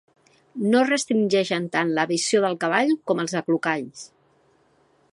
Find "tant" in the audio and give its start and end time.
1.77-1.93